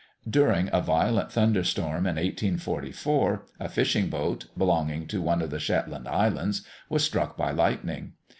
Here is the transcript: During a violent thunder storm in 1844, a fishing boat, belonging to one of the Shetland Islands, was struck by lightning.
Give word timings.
During 0.27 0.67
a 0.73 0.81
violent 0.81 1.31
thunder 1.31 1.63
storm 1.63 2.07
in 2.07 2.15
1844, 2.15 3.45
a 3.59 3.69
fishing 3.69 4.09
boat, 4.09 4.47
belonging 4.57 5.05
to 5.05 5.21
one 5.21 5.43
of 5.43 5.51
the 5.51 5.59
Shetland 5.59 6.07
Islands, 6.07 6.65
was 6.89 7.03
struck 7.03 7.37
by 7.37 7.51
lightning. 7.51 8.13